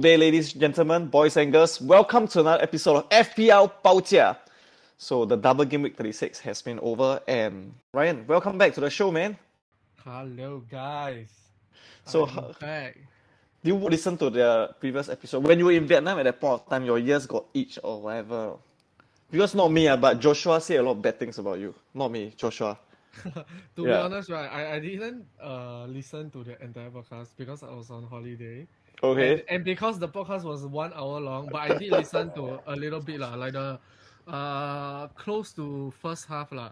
[0.00, 1.78] Good day, ladies, gentlemen, boys and girls.
[1.78, 4.38] Welcome to another episode of FPL Baotia.
[4.96, 8.88] So the double game week 36 has been over, and Ryan, welcome back to the
[8.88, 9.36] show, man.
[10.02, 11.28] Hello, guys.
[12.06, 12.96] So, I'm back.
[13.62, 15.44] do you listen to the previous episode?
[15.44, 18.00] When you were in Vietnam at that point of time, your ears got itch or
[18.00, 18.56] whatever.
[19.30, 21.74] Because not me, ah, but Joshua said a lot of bad things about you.
[21.92, 22.78] Not me, Joshua.
[23.76, 27.68] to be honest, right, I, I didn't uh listen to the entire podcast because I
[27.74, 28.66] was on holiday.
[29.02, 29.32] Okay.
[29.32, 32.76] And, and because the podcast was one hour long, but I did listen to a
[32.76, 33.78] little bit lah, like the
[34.28, 36.70] uh close to first half lah.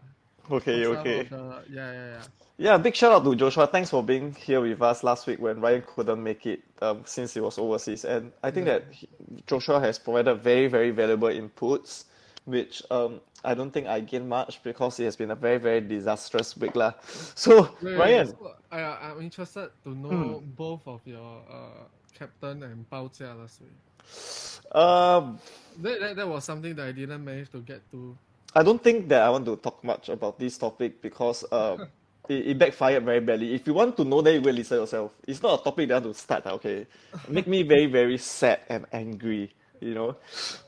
[0.51, 1.23] Okay, First okay.
[1.25, 2.23] the- yeah, yeah, yeah.
[2.61, 3.67] Yeah, big shout out to Joshua.
[3.69, 7.33] Thanks for being here with us last week when Ryan couldn't make it um, since
[7.35, 8.05] he was overseas.
[8.05, 8.79] And I think Yeah.
[8.81, 9.09] that he,
[9.47, 12.05] Joshua has provided very, very valuable inputs,
[12.47, 15.81] which um, I don't think I gained much because it has been a very, very
[15.81, 16.75] disastrous week.
[16.75, 16.95] lah.
[17.39, 18.81] So, Wait, wait, Ryan, so I,
[19.13, 21.85] I'm interested to know both of your uh
[22.19, 24.75] captain and Bao Jia last week.
[24.75, 25.39] um,
[25.81, 28.17] That, that, that was something that I didn't manage to get to.
[28.55, 31.87] I don't think that I want to talk much about this topic because um,
[32.29, 33.55] it, it backfired very badly.
[33.55, 35.13] If you want to know, then you will listen yourself.
[35.27, 36.87] It's not a topic that I want to start, okay?
[37.29, 40.17] Make me very, very sad and angry, you know?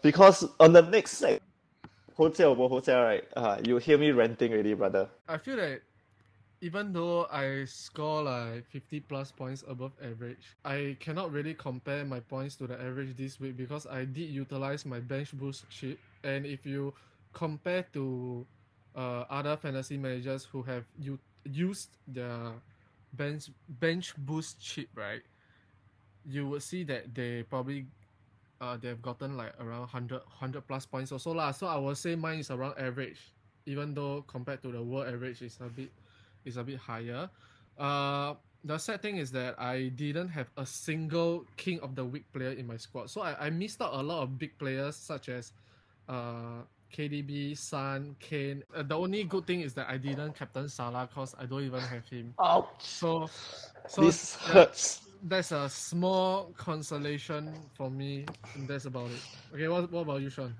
[0.03, 1.43] Because on the next set,
[2.17, 3.25] hotel over hotel, right?
[3.35, 5.09] Uh, you hear me ranting already, brother.
[5.29, 5.81] I feel that
[6.61, 12.21] even though I score like 50 plus points above average, I cannot really compare my
[12.21, 15.99] points to the average this week because I did utilize my bench boost chip.
[16.23, 16.93] And if you
[17.33, 18.47] compare to
[18.95, 22.53] uh, other fantasy managers who have u- used their
[23.15, 23.49] bench
[23.81, 25.23] bench boost chip, right,
[26.29, 27.87] you would see that they probably
[28.61, 31.53] uh, they've gotten like around 100, 100 plus points or so lah.
[31.53, 33.33] So I would say mine is around average,
[33.65, 35.89] even though compared to the world average is a bit
[36.45, 37.29] is a bit higher.
[37.79, 42.31] Uh, the sad thing is that I didn't have a single king of the week
[42.33, 45.29] player in my squad, so I, I missed out a lot of big players such
[45.31, 45.53] as
[46.09, 46.63] uh,
[46.93, 48.63] KDB, Son, Kane.
[48.75, 51.81] Uh, the only good thing is that I didn't captain Salah because I don't even
[51.81, 52.35] have him.
[52.39, 52.69] Ouch.
[52.81, 53.31] So,
[53.89, 55.03] so This hurts.
[55.23, 59.23] that's a small consolation for me, and that's about it.
[59.55, 60.55] Okay, what, what about you, Sean?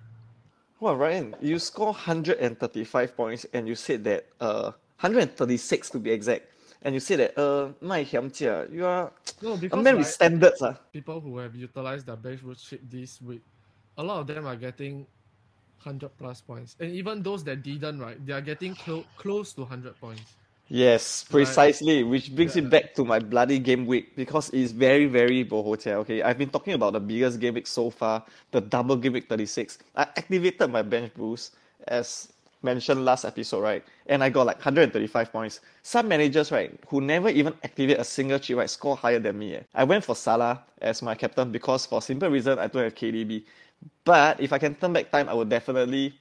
[0.81, 6.45] Well, Ryan, you score 135 points and you said that, uh, 136 to be exact.
[6.83, 9.13] And you said that, uh, Mai Hiam Jia, you are
[9.43, 10.63] No, a man with right, standards.
[10.63, 10.75] ah.
[10.93, 13.43] people who have utilized their bench boost this week,
[13.99, 15.07] a lot of them are getting
[15.85, 16.77] 100 plus points.
[16.81, 20.37] And even those that didn't, right, they are getting clo- close to 100 points.
[20.69, 21.43] Yes, Right.
[21.43, 22.63] precisely, which brings Yeah.
[22.63, 25.95] me back to my bloody game week because it's very, very bohotia.
[26.05, 29.29] Okay, I've been talking about the biggest game week so far, the double game week
[29.29, 29.79] 36.
[29.97, 31.57] I activated my bench boost
[31.89, 32.29] as
[32.63, 33.85] mentioned last episode, right?
[34.07, 35.61] And I got like 135 points.
[35.83, 39.57] Some managers, right, who never even activate a single chip, right, score higher than me.
[39.57, 39.63] eh.
[39.75, 43.45] I went for Salah as my captain because for simple reason I don't have KDB.
[44.05, 46.15] But if I can turn back time, I would definitely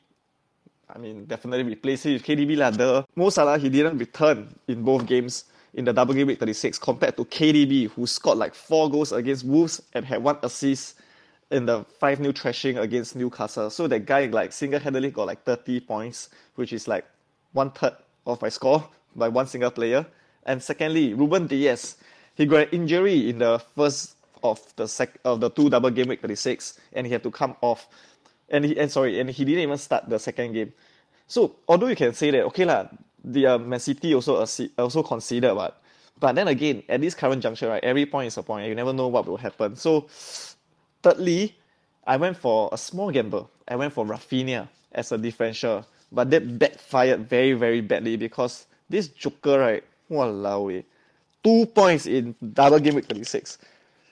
[0.90, 2.72] I mean, definitely replace it with KDB lah.
[2.72, 5.46] The Mo Salah he didn't return in both games
[5.76, 9.46] in the double game week 36 compared to KDB who scored like four goals against
[9.46, 10.96] Wolves and had one assist
[11.52, 13.70] in the 5 new thrashing against Newcastle.
[13.70, 17.06] So that guy like single-handedly got like 30 points, which is like
[17.54, 17.96] one third
[18.28, 20.06] of my score by one single player.
[20.46, 21.98] And secondly, Ruben Dias,
[22.36, 26.08] he got an injury in the first of the sec of the two double game
[26.08, 27.88] week 36 and he had to come off.
[28.50, 30.74] And he and sorry and he didn't even start the second game.
[31.28, 32.88] So although you can say that okay lah
[33.24, 34.46] the uh, Man City also
[34.78, 35.82] also considered but
[36.20, 38.68] but then again at this current juncture right every point is a point.
[38.68, 39.76] You never know what will happen.
[39.76, 40.08] So
[41.02, 41.56] thirdly
[42.06, 46.58] I went for a small gamble I went for Raphinha as a differential but that
[46.60, 50.82] backfired very very badly because this joker right walao eh,
[51.44, 53.58] two points in double game week 36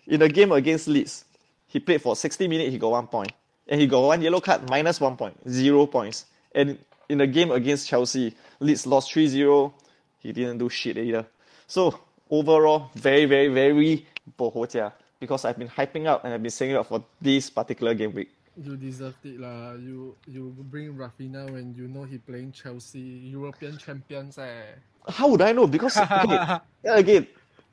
[0.08, 1.26] in a game against Leeds,
[1.68, 3.32] he played for 60 minutes, he got one point.
[3.68, 6.26] And he got one yellow card, minus one point, zero points.
[6.56, 6.78] And
[7.10, 9.74] in the game against Chelsea, Leeds lost 3 0.
[10.20, 11.26] He didn't do shit either.
[11.68, 12.00] So,
[12.30, 14.08] overall, very, very, very
[14.40, 14.94] bohotia.
[15.20, 18.30] Because I've been hyping up and I've been saying it for this particular game week.
[18.58, 19.78] You deserved it lah.
[19.78, 24.82] You you bring Raphinha when you know he playing Chelsea, European champions eh.
[25.08, 25.68] How would I know?
[25.68, 26.42] Because, okay,
[26.86, 27.28] again,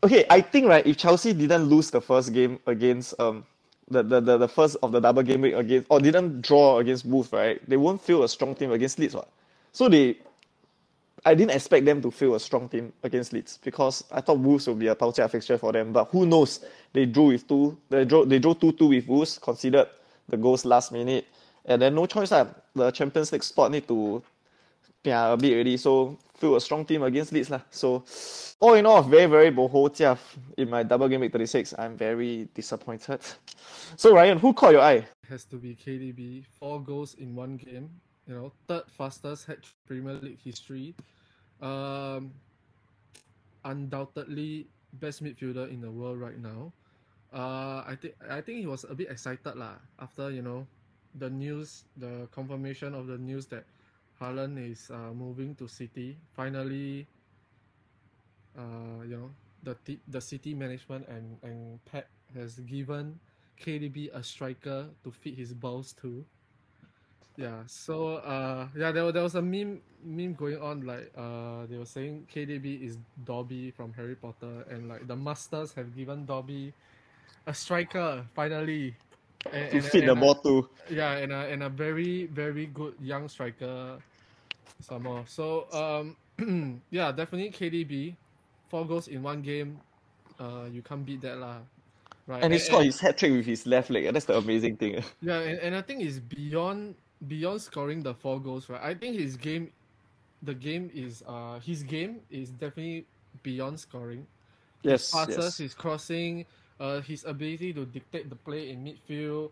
[0.05, 3.45] okay, I think, right, if Chelsea didn't lose the first game against um
[3.89, 7.05] the, the, the, the first of the double game week against or didn't draw against
[7.05, 7.59] Wolves, right?
[7.69, 9.29] They won't feel a strong team against Leeds, what?
[9.73, 10.19] So they
[11.27, 14.67] I didn't expect them to feel a strong team against Leeds because I thought Wolves
[14.69, 15.93] would be a Paucha fixture for them.
[15.93, 16.65] But who knows?
[16.93, 19.89] They drew with two they drew they drew two two with Wolves, considered
[20.29, 21.27] the goals last minute.
[21.65, 22.31] And then no choice.
[22.31, 24.23] Uh, the Champions League spot need to
[25.03, 25.77] yeah, a bit already.
[25.77, 27.61] So feel a strong team against Leeds lah.
[27.71, 28.05] So
[28.61, 29.89] all in all, very very boho
[30.59, 31.75] in my double game week 36.
[31.79, 33.21] I'm very disappointed.
[33.97, 35.07] So Ryan, who caught your eye?
[35.29, 36.45] Has to be KDB.
[36.59, 37.89] Four goals in one game.
[38.27, 40.95] You know, third fastest hat Premier League history.
[41.65, 42.33] Um,
[43.65, 44.69] undoubtedly
[45.01, 46.73] best midfielder in the world right now.
[47.33, 50.67] Uh, I think I think he was a bit excited lah after you know
[51.19, 53.65] the news, the confirmation of the news that
[54.21, 56.15] Haaland is uh, moving to City.
[56.37, 57.09] Finally,
[58.57, 59.31] uh, you know
[59.63, 59.75] the
[60.09, 63.19] the City management and and Pep has given
[63.59, 66.25] KDB a striker to feed his balls to.
[67.37, 71.77] Yeah, so uh, yeah, there, there was a meme meme going on like uh, they
[71.77, 76.73] were saying KDB is Dobby from Harry Potter, and like the masters have given Dobby
[77.47, 78.95] a striker finally.
[79.53, 80.69] And, to and, feed and the ball to.
[80.89, 83.99] Yeah, and a, and a very very good young striker,
[84.81, 85.25] some more.
[85.27, 88.15] So um, yeah, definitely KDB,
[88.69, 89.81] four goals in one game.
[90.39, 91.59] Uh, you can't beat that lah.
[92.27, 92.43] Right.
[92.43, 94.11] And he scored his hat trick with his left leg.
[94.13, 95.03] That's the amazing thing.
[95.21, 96.95] Yeah, and, and I think it's beyond
[97.29, 98.83] beyond scoring the four goals, right?
[98.83, 99.71] I think his game,
[100.43, 103.07] the game is uh his game is definitely
[103.43, 104.27] beyond scoring.
[104.83, 105.59] Yes, his passes, yes.
[105.59, 106.45] his crossing,
[106.79, 109.51] uh, his ability to dictate the play in midfield,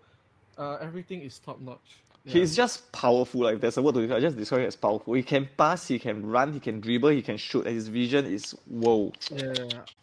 [0.58, 2.02] uh, everything is top notch.
[2.24, 2.34] Yeah.
[2.34, 3.42] He's just powerful.
[3.42, 4.22] Like there's a word to describe.
[4.22, 5.14] Just describe him as powerful.
[5.14, 7.66] He can pass, he can run, he can dribble, he can shoot.
[7.66, 9.12] And his vision is whoa.
[9.30, 9.54] Yeah.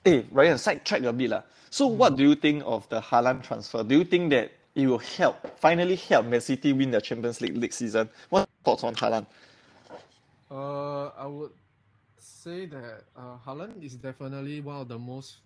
[0.04, 1.44] Hey, Ryan, sidetrack a bit lah.
[1.70, 1.96] So, mm.
[1.96, 3.84] what do you think of the Haaland transfer?
[3.84, 7.58] Do you think that it will help finally help Man City win the Champions League
[7.58, 8.10] next season?
[8.30, 9.26] What thoughts on Haaland?
[10.52, 11.52] Uh, I would
[12.18, 15.38] say that uh, Haaland is definitely one of the most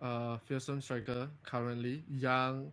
[0.00, 2.04] uh, fearsome striker currently.
[2.08, 2.72] Young,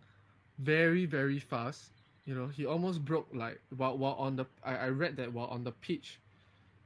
[0.59, 1.91] very very fast.
[2.25, 5.47] You know, he almost broke like while, while on the I, I read that while
[5.47, 6.19] on the pitch,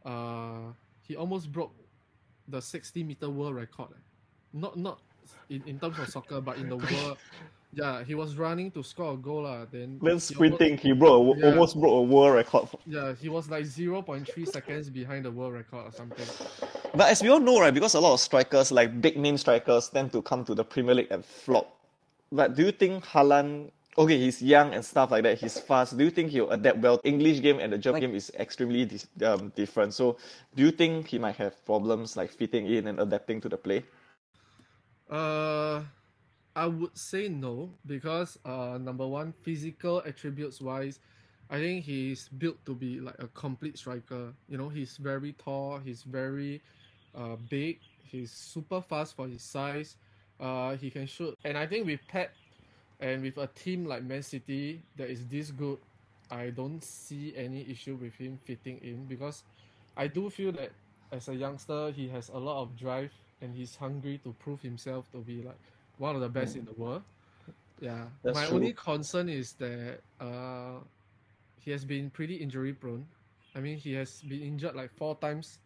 [0.06, 0.72] uh,
[1.02, 1.74] he almost broke
[2.48, 3.96] the 60 meter world record.
[4.54, 5.00] Not not
[5.50, 7.18] in, in terms of soccer, but in the world.
[7.74, 9.66] Yeah, he was running to score a goal lah.
[9.66, 11.46] Then then sprinting, he, almost, he broke a, yeah.
[11.48, 12.70] almost broke a world record.
[12.86, 16.28] Yeah, he was like zero point three seconds behind the world record or something.
[16.94, 19.90] But as we all know, right, because a lot of strikers, like big name strikers,
[19.90, 21.76] tend to come to the Premier League and flop.
[22.32, 25.38] But do you think Haaland okay, he's young and stuff like that.
[25.38, 25.98] He's fast.
[25.98, 27.00] Do you think he'll adapt well?
[27.04, 29.94] English game and the German like, game is extremely dis- um, different.
[29.94, 30.18] So,
[30.56, 33.84] do you think he might have problems like fitting in and adapting to the play?
[35.10, 35.82] Uh,
[36.56, 41.00] I would say no because uh, number one, physical attributes wise,
[41.50, 44.34] I think he's built to be like a complete striker.
[44.48, 45.80] You know, he's very tall.
[45.84, 46.62] He's very
[47.16, 47.80] uh, big.
[48.04, 49.96] He's super fast for his size.
[50.40, 52.34] Uh, he can shoot, and I think with Pep
[53.00, 55.78] and with a team like Man City that is this good,
[56.30, 59.44] I don't see any issue with him fitting in because
[59.96, 60.72] I do feel that
[61.12, 63.12] as a youngster he has a lot of drive
[63.42, 65.60] and he's hungry to prove himself to be like
[65.98, 67.04] one of the best in the world.
[67.80, 68.08] Yeah.
[68.24, 68.58] That's My true.
[68.58, 70.80] only concern is that uh
[71.60, 73.06] he has been pretty injury prone.
[73.56, 75.60] I mean he has been injured like four times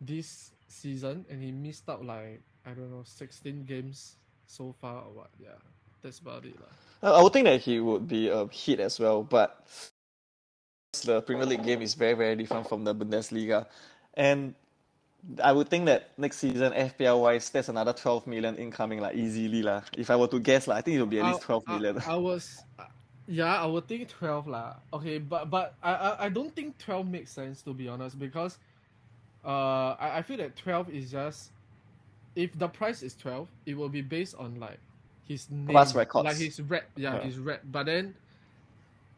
[0.00, 4.16] this season and he missed out like I don't know sixteen games
[4.46, 5.30] so far or what.
[5.38, 5.58] Yeah
[6.02, 6.56] that's about it.
[7.02, 9.66] I would think that he would be a hit as well, but
[11.04, 13.66] the Premier League game is very, very different from the Bundesliga.
[14.14, 14.54] And
[15.42, 19.62] I would think that next season, FPL wise, there's another 12 million incoming, like easily.
[19.62, 19.82] La.
[19.96, 21.98] If I were to guess, la, I think it will be at least 12 million.
[21.98, 22.62] I, I was,
[23.26, 24.46] yeah, I would think 12.
[24.46, 24.74] La.
[24.92, 28.58] Okay, but but I, I, I don't think 12 makes sense, to be honest, because
[29.44, 31.50] uh, I, I feel that 12 is just,
[32.34, 34.78] if the price is 12, it will be based on like
[35.26, 36.24] his name, Plus records.
[36.24, 37.62] like his rep, yeah, yeah, his rep.
[37.64, 38.14] But then,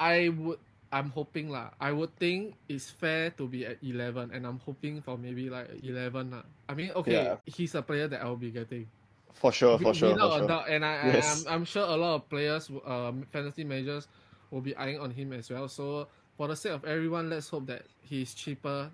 [0.00, 0.58] I would,
[0.92, 1.70] I'm hoping lah.
[1.80, 5.68] I would think it's fair to be at eleven, and I'm hoping for maybe like
[5.82, 6.42] eleven lah.
[6.68, 7.36] I mean, okay, yeah.
[7.44, 8.88] he's a player that I'll be getting.
[9.34, 10.44] For sure, for sure, Without for sure.
[10.44, 11.46] a Doubt, and I, yes.
[11.46, 14.08] I, am I'm sure a lot of players, um, fantasy managers,
[14.50, 15.68] will be eyeing on him as well.
[15.68, 18.90] So for the sake of everyone, let's hope that he's cheaper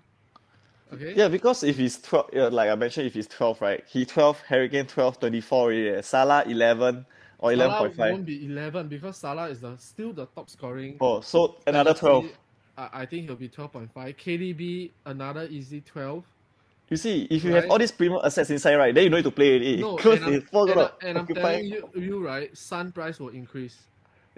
[0.93, 1.13] Okay.
[1.15, 3.83] Yeah, because if he's 12, yeah, like I mentioned, if he's 12, right?
[3.87, 6.01] He 12, Hurricane Kane 12, 24 already.
[6.03, 7.05] Salah 11
[7.45, 7.95] or 11.5.
[7.95, 10.97] Salah won't be 11 because Salah is the still the top scoring.
[10.99, 12.25] Oh, so another 12.
[12.77, 13.89] I, I think he'll be 12.5.
[13.93, 16.23] KDB, another easy 12.
[16.89, 17.63] You see, if you right?
[17.63, 19.79] have all these premium assets inside, right, then you don't need to play it.
[19.79, 23.77] No, and, I'm, and, I, and I'm telling you, you, right, Son price will increase.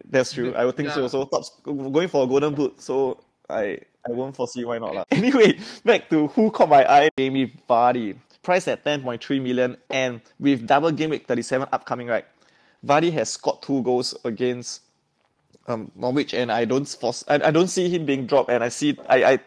[0.09, 0.53] That's true.
[0.53, 0.95] I would think yeah.
[0.95, 1.07] so.
[1.07, 2.79] So top, going for a golden boot.
[2.79, 4.95] So I I won't foresee why not.
[4.95, 5.03] La.
[5.11, 8.15] Anyway, back to who caught my eye, Jamie Vardy.
[8.43, 12.25] Price at 10.3 million and with double game week 37 upcoming, right?
[12.87, 14.81] Vardy has scored two goals against
[15.67, 18.69] um, Norwich and I don't force I, I don't see him being dropped and I
[18.69, 19.39] see I, I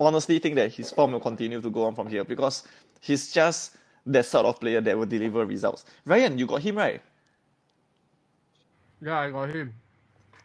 [0.00, 2.64] honestly think that his form will continue to go on from here because
[3.00, 3.76] he's just
[4.06, 5.84] that sort of player that will deliver results.
[6.04, 7.00] Ryan, you got him right?
[9.00, 9.72] Yeah, I got him.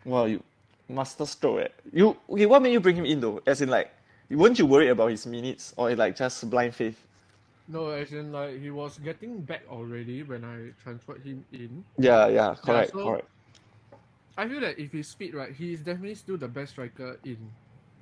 [0.05, 0.43] Wow, you
[0.88, 1.62] master stroke.
[1.62, 1.67] Eh?
[1.93, 2.45] You okay?
[2.45, 3.41] What made you bring him in though?
[3.45, 3.91] As in like,
[4.29, 7.01] weren't you worried about his minutes or like just blind faith?
[7.69, 11.85] No, as in like he was getting back already when I transferred him in.
[12.01, 13.27] Yeah, yeah, correct, so- correct.
[14.38, 17.38] I feel that if he's fit, right, he is definitely still the best striker in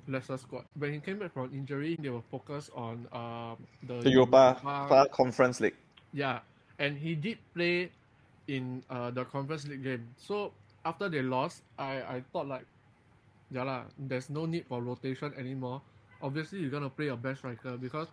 [0.06, 0.64] Leicester squad.
[0.78, 5.08] When he came back from injury, they were focused on um the, The Europa Europa-
[5.12, 5.76] Conference League.
[6.14, 6.40] Yeah,
[6.78, 7.90] and he did play
[8.46, 10.06] in uh, the Conference League game.
[10.16, 10.52] So
[10.86, 12.64] after they lost, I, I thought like,
[13.50, 15.82] yeah lah, there's no need for rotation anymore.
[16.22, 18.08] Obviously, you're gonna play your best striker because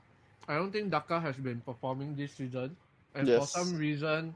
[0.47, 2.77] I don't think Daka has been performing this season,
[3.13, 4.35] and for some reason,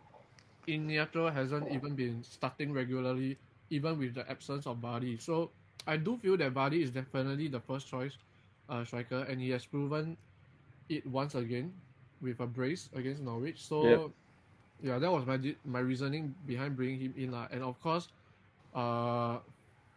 [0.68, 3.38] Iheanacho hasn't even been starting regularly,
[3.70, 5.20] even with the absence of Vardy.
[5.22, 5.52] So
[5.88, 8.18] I do feel that Vardy is definitely the first choice
[8.70, 10.18] uh, striker, and he has proven
[10.90, 11.74] it once again
[12.22, 13.64] with a brace against Norwich.
[13.64, 14.04] So Yep.
[14.82, 17.48] yeah, that was my my reasoning behind bringing him in, lah.
[17.52, 18.10] And of course,
[18.74, 19.40] uh,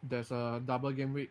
[0.03, 1.31] there's a double game week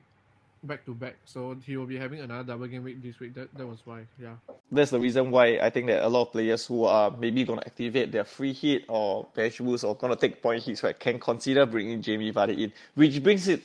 [0.63, 3.33] back to back, so he will be having another double game week this week.
[3.33, 4.35] That that was why, yeah.
[4.71, 7.63] That's the reason why I think that a lot of players who are maybe gonna
[7.65, 11.65] activate their free hit or bench boost or gonna take point hits, right, can consider
[11.65, 12.73] bringing Jamie Vardy in.
[12.95, 13.63] Which brings it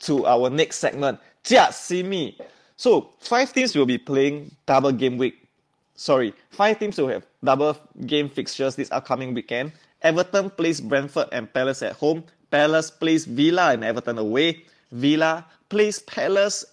[0.00, 2.38] to our next segment, Jia Simi.
[2.76, 5.46] So five teams will be playing double game week.
[5.96, 7.76] Sorry, five teams will have double
[8.06, 9.72] game fixtures this upcoming weekend.
[10.02, 12.22] Everton plays Brentford and Palace at home.
[12.50, 14.64] Palace plays Villa and Everton away.
[14.92, 16.64] Villa plays Palace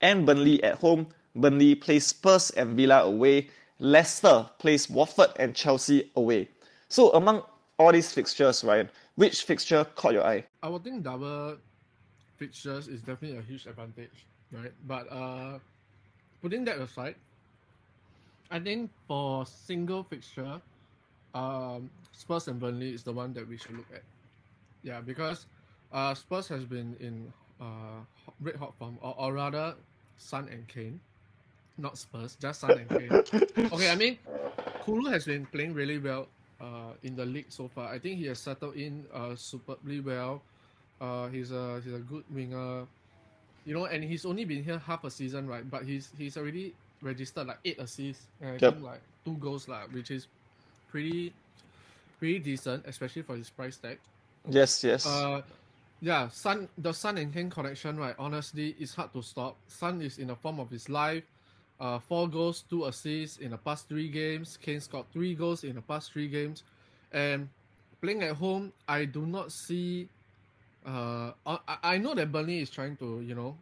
[0.00, 1.06] and Burnley at home.
[1.34, 3.48] Burnley plays Spurs and Villa away.
[3.78, 6.48] Leicester plays Watford and Chelsea away.
[6.88, 7.42] So among
[7.78, 10.44] all these fixtures, Ryan, which fixture caught your eye?
[10.62, 11.56] I would think double
[12.36, 14.72] fixtures is definitely a huge advantage, right?
[14.86, 15.58] But uh,
[16.42, 17.14] putting that aside,
[18.50, 20.60] I think for single fixture,
[21.34, 24.02] um, Spurs and Burnley is the one that we should look at.
[24.82, 25.46] Yeah, because
[25.92, 28.04] uh, Spurs has been in uh,
[28.40, 29.76] red hot form, or, or rather,
[30.16, 31.00] Son and Kane,
[31.78, 33.18] not Spurs, just Son and Kane.
[33.72, 34.18] Okay, I mean,
[34.80, 36.28] Kulu has been playing really well
[36.60, 37.88] uh, in the league so far.
[37.92, 40.44] I think he has settled in uh, superbly well.
[41.00, 42.86] Uh, he's a he's a good winger,
[43.64, 45.68] you know, and he's only been here half a season, right?
[45.68, 48.74] But he's he's already registered like eight assists and I Yep.
[48.74, 50.28] think like two goals, lah, which is
[50.88, 51.34] pretty
[52.18, 53.98] pretty decent, especially for his price tag.
[54.48, 55.04] Yes, yes.
[55.04, 55.42] Uh,
[56.00, 58.14] yeah, Son the Son and Kane connection, right?
[58.18, 59.56] Honestly, it's hard to stop.
[59.68, 61.24] Son is in the form of his life.
[61.78, 64.58] Uh, four goals, two assists in the past three games.
[64.60, 66.62] Kane scored three goals in the past three games,
[67.12, 67.48] and
[68.00, 70.08] playing at home, I do not see.
[70.84, 73.56] Uh, I, I know that Burnley is trying to, you know,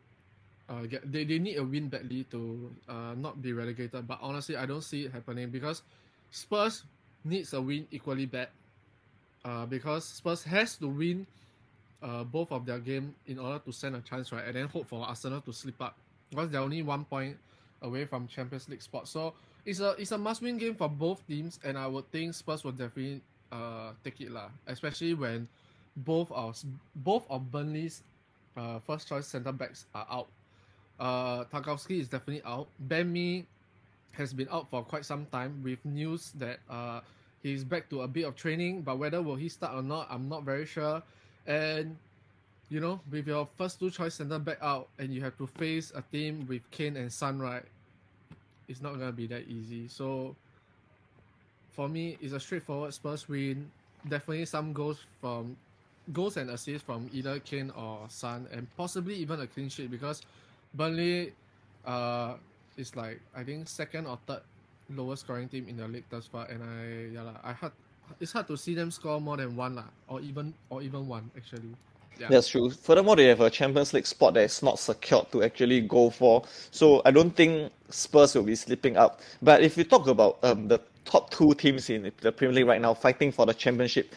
[0.68, 4.06] uh, get they, they need a win badly to uh, not be relegated.
[4.06, 5.82] But honestly, I don't see it happening because
[6.30, 6.84] Spurs
[7.24, 8.48] needs a win equally bad.
[9.44, 11.26] Uh, because Spurs has to win
[12.02, 14.44] uh, both of their game in order to send a chance, right?
[14.46, 15.96] And then hope for Arsenal to slip up
[16.30, 17.36] because they're only one point
[17.82, 19.08] away from Champions League spot.
[19.08, 22.34] So it's a it's a must win game for both teams, and I would think
[22.34, 25.48] Spurs will definitely uh take it lah, especially when
[25.96, 26.52] both our
[26.96, 28.02] both of Burnley's
[28.56, 30.28] uh, first choice centre backs are out.
[30.98, 32.66] Uh, Tarkowski is definitely out.
[32.90, 33.46] Mee
[34.12, 37.00] has been out for quite some time with news that uh,
[37.42, 40.28] he's back to a bit of training, but whether will he start or not, I'm
[40.28, 41.02] not very sure.
[41.48, 41.98] And
[42.70, 45.92] you know, with your first two choice centre back out, and you have to face
[45.96, 47.64] a team with Kane and Son, right?
[48.68, 49.88] It's not gonna be that easy.
[49.88, 50.36] So
[51.72, 53.70] for me, it's a straightforward Spurs win.
[54.08, 55.56] Definitely some goals from
[56.12, 60.22] goals and assists from either Kane or Son, and possibly even a clean sheet because
[60.74, 61.32] Burnley
[61.86, 62.36] uh
[62.76, 64.42] is like I think second or third
[64.90, 67.72] lowest scoring team in the league thus far, and I yeah I hard
[68.20, 71.30] it's hard to see them score more than one lah, or even or even one
[71.36, 71.74] actually.
[72.18, 72.28] Yeah.
[72.30, 72.70] That's true.
[72.70, 76.42] Furthermore, they have a Champions League spot that is not secured to actually go for.
[76.72, 79.20] So I don't think Spurs will be slipping up.
[79.40, 82.80] But if you talk about um, the top two teams in the Premier League right
[82.80, 84.14] now fighting for the championship,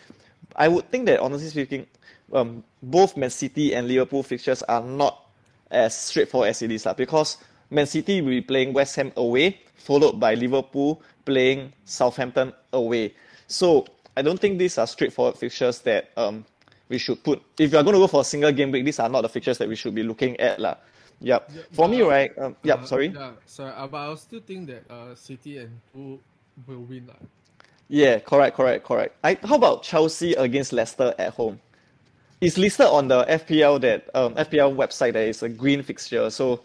[0.55, 1.85] I would think that honestly speaking,
[2.33, 5.29] um, both Man City and Liverpool fixtures are not
[5.69, 6.93] as straightforward as it is lah.
[6.93, 7.37] Because
[7.69, 13.13] Man City will be playing West Ham away, followed by Liverpool playing Southampton away.
[13.51, 16.45] So I don't think these are straightforward fixtures that um,
[16.89, 17.41] we should put.
[17.59, 19.29] If you are going to go for a single game week, these are not the
[19.29, 20.75] fixtures that we should be looking at lah.
[21.21, 21.51] Yep.
[21.53, 22.31] Yeah, For me, right?
[22.37, 22.79] Um, yep.
[22.79, 23.07] Uh, sorry.
[23.09, 26.19] Yeah, sorry, uh, but I still think that uh, City and Liverpool
[26.67, 27.15] will win lah.
[27.87, 29.15] Yeah, correct, correct, correct.
[29.23, 31.59] I, how about Chelsea against Leicester at home?
[32.39, 36.29] It's listed on the FPL that um, FPL website that is a green fixture.
[36.29, 36.61] So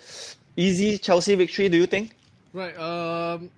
[0.57, 2.13] easy Chelsea victory, do you think?
[2.55, 2.79] Right.
[2.79, 3.51] Um,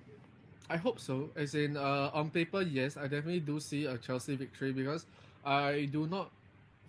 [0.69, 1.29] I hope so.
[1.35, 5.05] As in, uh, on paper, yes, I definitely do see a Chelsea victory because
[5.45, 6.29] I do not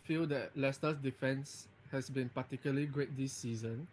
[0.04, 3.86] feel that Leicester's defense has been particularly great this season.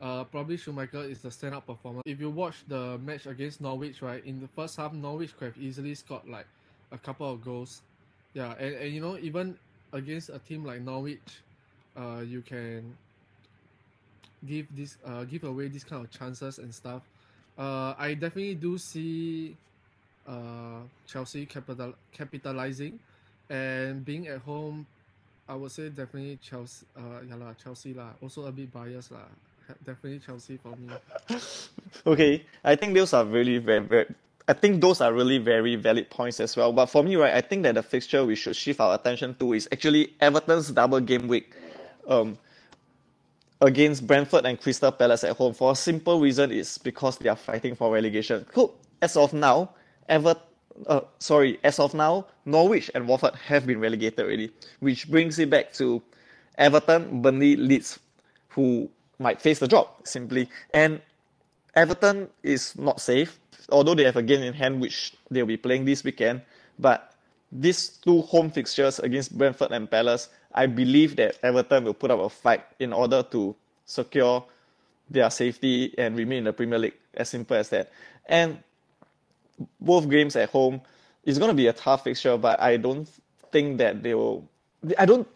[0.00, 2.02] Uh, probably Schmeichel is the stand-up performer.
[2.04, 5.58] If you watch the match against Norwich, right, in the first half, Norwich could have
[5.58, 6.46] easily scored like
[6.90, 7.82] a couple of goals.
[8.34, 9.56] Yeah, and, and you know, even
[9.92, 11.20] against a team like Norwich,
[11.96, 12.96] uh, you can
[14.44, 17.02] give this uh give away these kind of chances and stuff.
[17.58, 19.56] Uh, I definitely do see
[20.26, 22.98] uh Chelsea capital capitalizing
[23.50, 24.86] and being at home.
[25.48, 26.86] I would say definitely Chelsea.
[26.96, 28.14] Uh, yeah lah, Chelsea lah.
[28.22, 29.26] Also a bit biased lah.
[29.84, 30.88] Definitely Chelsea for me.
[32.06, 34.06] Okay, I think those are really very, very
[34.48, 36.72] I think those are really very valid points as well.
[36.72, 39.52] But for me, right, I think that the fixture we should shift our attention to
[39.52, 41.54] is actually Everton's double game week
[42.08, 42.38] um,
[43.62, 45.54] against Brentford and Crystal Palace at home.
[45.54, 48.46] For a simple reason, is because they are fighting for relegation.
[48.52, 48.76] Cool.
[49.02, 49.70] As of now,
[50.08, 50.36] Ever,
[50.88, 54.50] uh, sorry, as of now, Norwich and Watford have been relegated already,
[54.80, 56.02] which brings it back to
[56.58, 57.98] Everton, Burnley, Leeds,
[58.50, 60.50] who might face the drop simply.
[60.74, 61.00] And
[61.74, 63.40] Everton is not safe,
[63.70, 66.42] although they have a game in hand which they'll be playing this weekend.
[66.78, 67.11] But
[67.52, 72.20] these two home fixtures against Brentford and Palace, I believe that Everton will put up
[72.20, 73.54] a fight in order to
[73.84, 74.44] secure
[75.10, 76.94] their safety and remain in the Premier League.
[77.14, 77.92] As simple as that.
[78.26, 78.58] And
[79.80, 80.80] both games at home
[81.24, 83.08] is going to be a tough fixture, but I don't
[83.52, 84.48] think that they will.
[84.98, 85.28] I don't.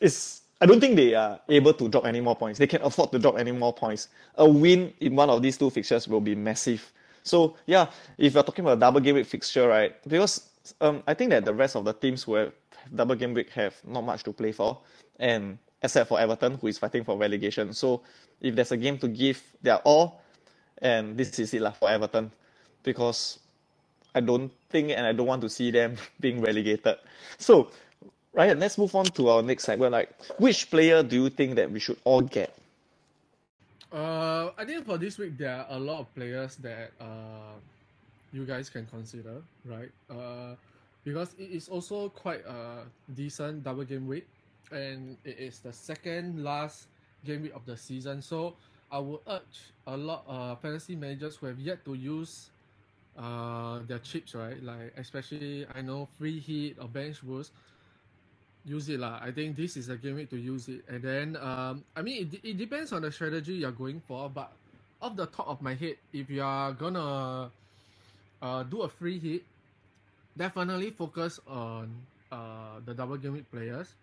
[0.00, 0.42] It's.
[0.60, 2.58] I don't think they are able to drop any more points.
[2.58, 4.08] They can afford to drop any more points.
[4.36, 6.92] A win in one of these two fixtures will be massive.
[7.22, 7.86] So yeah,
[8.18, 9.96] if you're talking about a double game week fixture, right?
[10.06, 10.48] Because
[10.80, 12.52] um, I think that the rest of the teams who have
[12.94, 14.78] double game week have not much to play for,
[15.18, 17.72] and except for Everton, who is fighting for relegation.
[17.72, 18.02] So
[18.40, 20.22] if there's a game to give they are all,
[20.78, 22.32] and this is it lah for Everton,
[22.82, 23.38] because
[24.14, 26.96] I don't think and I don't want to see them being relegated.
[27.38, 27.70] So,
[28.32, 29.92] Ryan, let's move on to our next segment.
[29.92, 32.56] Like, which player do you think that we should all get?
[33.92, 37.54] Uh, I think for this week there are a lot of players that uh,
[38.34, 39.94] you guys can consider, right?
[40.10, 40.58] Uh,
[41.06, 42.82] because it is also quite a
[43.14, 44.26] decent double game week,
[44.72, 46.88] and it is the second last
[47.24, 48.20] game week of the season.
[48.20, 48.56] So
[48.90, 52.50] I would urge a lot uh fantasy managers who have yet to use
[53.16, 54.58] uh their chips, right?
[54.62, 57.52] Like especially I know free hit or bench boost
[58.64, 59.20] use it lah.
[59.22, 60.82] I think this is a game week to use it.
[60.88, 64.52] And then um, I mean it, it depends on the strategy you're going for, but
[65.02, 67.50] off the top of my head, if you are gonna
[68.44, 69.48] uh, do a free hit,
[70.36, 73.96] definitely focus on uh, the double game week players.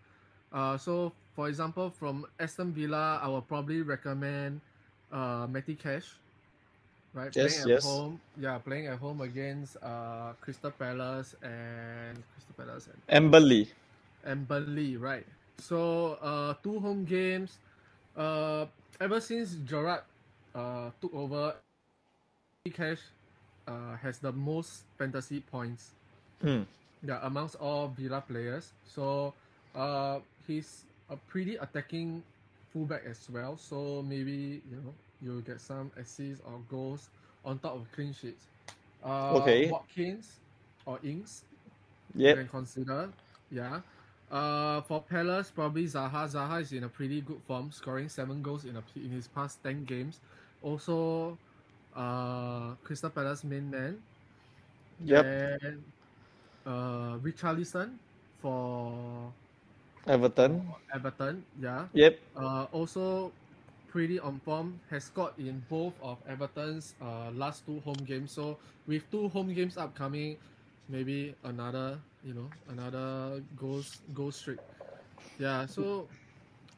[0.52, 4.60] Uh, so for example, from Aston Villa, I will probably recommend
[5.12, 6.20] uh, Matty Cash.
[7.14, 7.98] Right, Yes, playing at yes.
[7.98, 13.30] home, yeah, playing at home against uh, Crystal Palace and Crystal Palace and
[14.24, 15.26] and Burnley, right?
[15.58, 17.58] So uh, two home games.
[18.16, 18.66] Uh,
[19.00, 20.02] ever since Gerrard
[20.54, 21.54] uh, took over,
[22.70, 23.02] Cash
[23.66, 25.92] uh, has the most fantasy points.
[26.40, 26.62] Hmm.
[27.04, 28.72] Yeah, amongst all Villa players.
[28.84, 29.34] So
[29.74, 32.22] uh, he's a pretty attacking
[32.72, 33.56] fullback as well.
[33.56, 37.08] So maybe you know you'll get some assists or goals
[37.44, 38.46] on top of clean sheets.
[39.04, 39.70] Uh, Okay.
[39.70, 40.40] Watkins
[40.86, 41.44] or Ings
[42.16, 43.10] you can consider.
[43.50, 43.80] Yeah.
[44.30, 46.26] Uh, for Palace, probably Zaha.
[46.26, 49.62] Zaha is in a pretty good form, scoring seven goals in a in his past
[49.62, 50.20] ten games.
[50.62, 51.38] Also,
[51.96, 53.98] uh, Crystal Palace main man.
[55.04, 55.24] Yep.
[55.24, 55.82] And
[56.66, 57.98] uh, Richarlison
[58.40, 59.32] for
[60.06, 60.62] Everton.
[60.94, 61.44] Everton.
[61.60, 61.86] Yeah.
[61.92, 62.18] Yep.
[62.36, 63.32] Uh, also
[63.88, 64.80] pretty on form.
[64.90, 68.32] Has scored in both of Everton's uh, last two home games.
[68.32, 70.36] So with two home games upcoming,
[70.88, 74.58] maybe another you know another goals goal streak.
[75.38, 75.66] Yeah.
[75.66, 76.08] So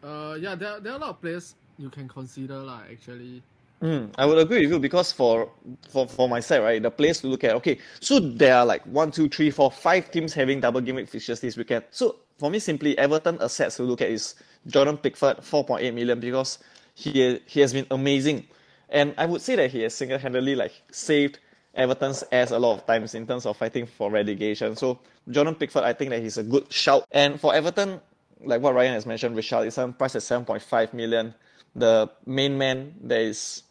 [0.02, 2.82] uh, yeah, there, there are a lot of players you can consider lah.
[2.90, 3.42] Actually.
[3.84, 5.50] Mm, I would agree with you because for
[5.90, 7.54] for for my right, the place to look at.
[7.56, 11.40] Okay, so there are like one, two, three, four, five teams having double game fixtures
[11.40, 11.84] this weekend.
[11.90, 15.94] So for me, simply Everton assets to look at is Jordan Pickford, four point eight
[15.94, 16.60] million because
[16.94, 18.46] he he has been amazing,
[18.88, 21.40] and I would say that he has single handedly like saved
[21.74, 24.76] Everton's ass a lot of times in terms of fighting for relegation.
[24.76, 27.04] So Jordan Pickford, I think that he's a good shout.
[27.12, 28.00] And for Everton,
[28.42, 31.34] like what Ryan has mentioned, Richarlison priced at seven point five million.
[31.76, 33.63] The main man that is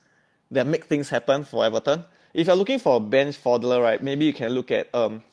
[0.53, 2.03] that make things happen for Everton.
[2.33, 5.23] If you're looking for a bench fodder, right, maybe you can look at um,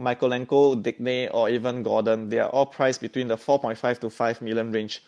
[0.00, 2.28] Mykolenko, Digne, or even Gordon.
[2.28, 5.02] They are all priced between the 4.5 to 5 million range.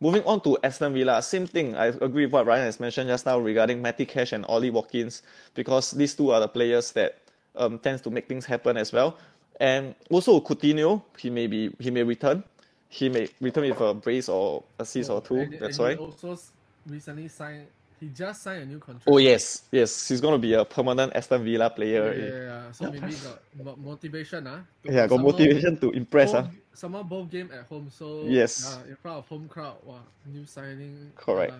[0.00, 1.76] moving on to Aston Villa, same thing.
[1.76, 5.22] I agree with what Ryan has mentioned just now regarding Matty Cash and Ollie Watkins
[5.54, 7.18] because these two are the players that
[7.56, 9.18] um, tends to make things happen as well.
[9.60, 12.42] And also Coutinho, he may be he may return.
[12.88, 15.36] He may return with a brace or assist or two.
[15.36, 15.92] And, that's and why.
[15.92, 16.38] He also
[16.86, 17.66] recently signed.
[18.00, 19.06] He just signed a new contract.
[19.06, 22.12] Oh yes, yes, he's gonna be a permanent Aston Villa player.
[22.14, 22.72] Yeah, yeah, yeah.
[22.72, 24.60] So maybe got, got motivation, ah.
[24.84, 26.32] Yeah, got some motivation to impress.
[26.32, 26.50] both, ah.
[26.72, 28.64] Some more both game at home, so Yes.
[28.64, 29.76] yeah, in front of home crowd.
[29.84, 31.12] Wow, new signing.
[31.14, 31.52] Correct.
[31.52, 31.58] uh,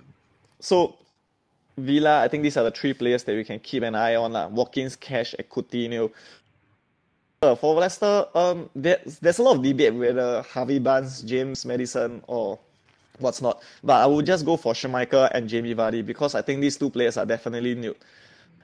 [0.60, 0.96] So
[1.76, 4.32] Villa, I think these are the three players that we can keep an eye on.
[4.32, 4.48] lah.
[4.48, 6.10] Watkins, Cash, and Coutinho.
[7.42, 12.22] Uh, for Leicester, um, there's, there's a lot of debate whether Harvey Barnes, James Maddison,
[12.26, 12.58] or
[13.20, 13.62] what's not.
[13.82, 16.90] But I would just go for Schmeichel and Jamie Vardy because I think these two
[16.90, 17.94] players are definitely new.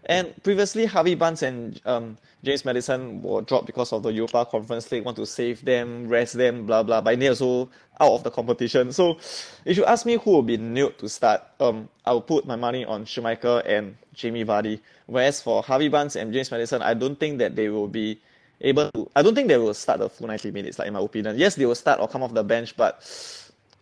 [0.09, 4.90] And previously, Harvey Barnes and um, James Maddison were dropped because of the Europa Conference
[4.92, 7.01] League, want to save them, rest them, blah blah.
[7.01, 7.69] But they also
[8.01, 8.92] out of the competition.
[8.92, 9.19] So,
[9.64, 12.55] if you ask me who will be new to start, um, I will put my
[12.55, 14.81] money on Schmeichel and Jamie Vardy.
[15.07, 18.21] Whereas for Harvey Barnes and James Maddison, I don't think that they will be
[18.61, 19.11] able to.
[19.16, 20.79] I don't think they will start the full 90 minutes.
[20.79, 23.03] Like in my opinion, yes, they will start or come off the bench, but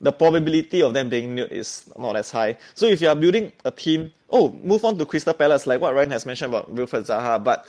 [0.01, 2.57] the probability of them being new is not as high.
[2.75, 5.95] So if you are building a team, oh, move on to Crystal Palace, like what
[5.95, 7.67] Ryan has mentioned about Wilfred Zaha, but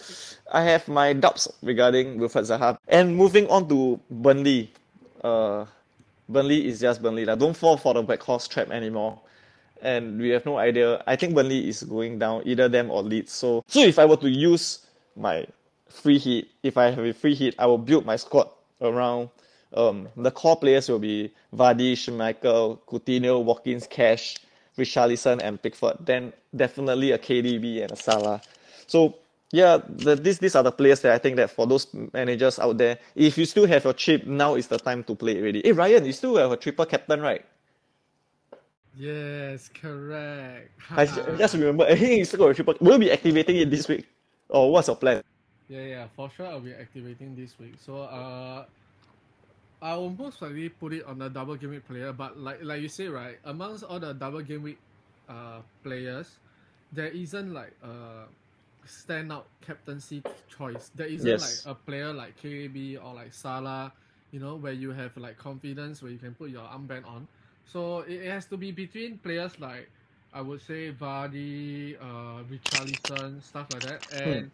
[0.52, 2.78] I have my doubts regarding Wilfred Zaha.
[2.88, 4.72] And moving on to Burnley,
[5.24, 5.66] uh,
[6.28, 7.26] Burnley is just Burnley.
[7.26, 9.20] Like, don't fall for the Weghorst trap anymore.
[9.82, 11.04] And we have no idea.
[11.06, 13.32] I think Burnley is going down, either them or Leeds.
[13.32, 15.46] So, so if I were to use my
[15.90, 18.50] free hit, if I have a free hit, I will build my squad
[18.82, 19.30] around
[19.74, 24.38] um, the core players will be Vardy, Schmeichel, Coutinho, Watkins, Cash,
[24.78, 25.98] Richarlison, and Pickford.
[26.06, 28.42] Then definitely a KDB and a Salah.
[28.88, 29.16] So
[29.52, 32.78] yeah, the, these these are the players that I think that for those managers out
[32.78, 35.62] there, if you still have your chip, now is the time to play it already.
[35.64, 37.46] Hey Ryan, you still have a triple captain, right?
[38.96, 40.72] Yes, correct.
[40.96, 41.06] I
[41.38, 42.76] just remember, I think you still got a triple.
[42.82, 44.06] Will be activating it this week,
[44.50, 45.22] or what's your plan?
[45.68, 47.76] Yeah, yeah, for sure I'll be activating this week.
[47.80, 48.66] So uh
[49.86, 52.82] I will most likely put it on the double game week player, but like like
[52.82, 54.82] you say, right, amongst all the double game week
[55.30, 56.40] uh players,
[56.92, 58.28] there isn't like a
[58.86, 60.90] standout captaincy choice.
[60.96, 61.62] There isn't Yes.
[61.62, 63.94] like a player like KDB or like Salah,
[64.32, 67.28] you know, where you have like confidence where you can put your armband on.
[67.66, 69.92] So it, has to be between players like
[70.34, 74.04] I would say Vardy, uh Richarlison, stuff like that.
[74.12, 74.52] And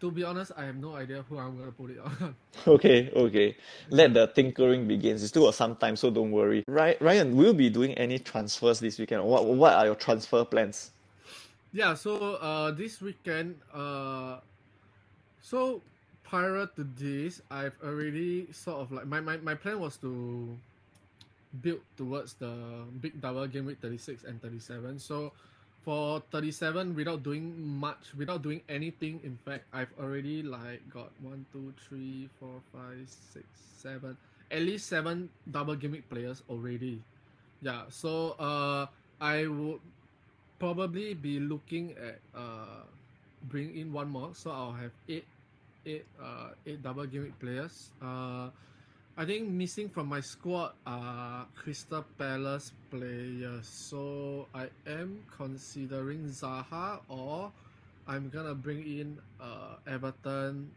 [0.00, 2.36] to be honest, I have no idea who I'm gonna put it on.
[2.66, 3.56] Okay, okay.
[3.90, 5.16] Let the tinkering begin.
[5.16, 6.64] It's still got some time, so don't worry.
[6.68, 9.24] Ry- Ryan, will you be doing any transfers this weekend?
[9.24, 10.90] What What are your transfer plans?
[11.72, 14.38] yeah, so uh this weekend, uh
[15.40, 15.82] so
[16.22, 20.58] prior to this, I've already sort of like my, my, my plan was to
[21.62, 24.98] build towards the big double game week 36 and 37.
[24.98, 25.32] So
[25.88, 29.24] for 37 without doing much without doing anything.
[29.24, 33.48] In fact i've already like got one two three four five six
[33.80, 34.12] seven
[34.52, 37.00] at least seven double game week players already.
[37.64, 38.84] Yeah so uh
[39.16, 39.80] i would
[40.60, 42.84] probably be looking at uh
[43.48, 44.36] bring in one more.
[44.36, 45.24] So i'll have eight
[45.88, 47.96] eight uh eight double game week players.
[48.04, 48.52] Uh
[49.18, 53.66] I think missing from my squad are Crystal Palace players.
[53.68, 57.52] So I am considering Zaha or
[58.06, 60.72] I'm gonna bring in uh Everton